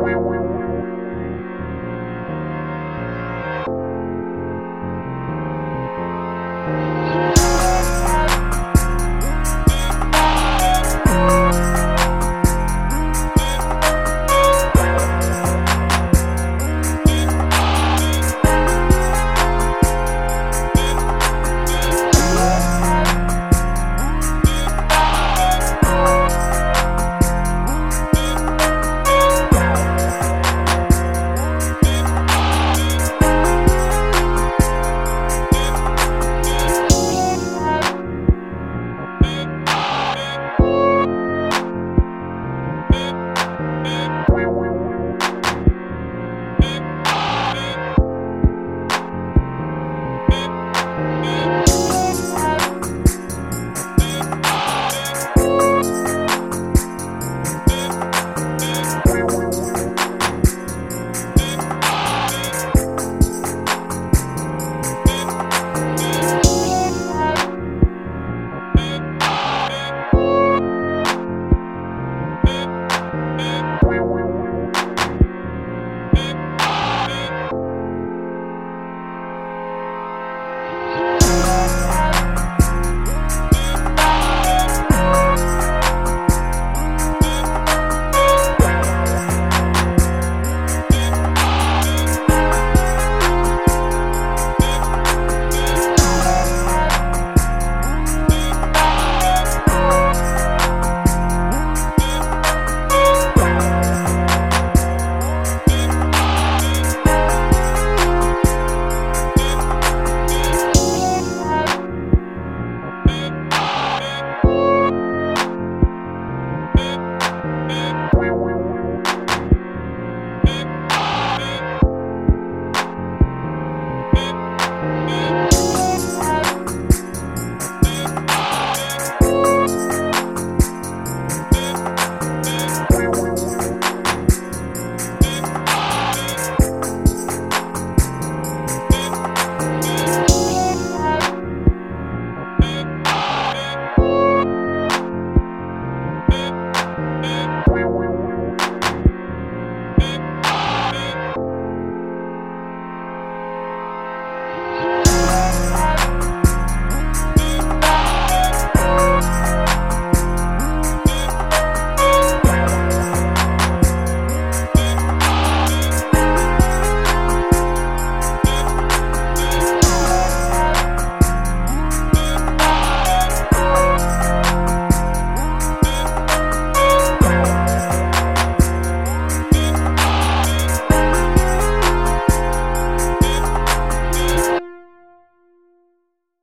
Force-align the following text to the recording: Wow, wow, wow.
Wow, 0.00 0.18
wow, 0.20 0.42
wow. 0.42 0.59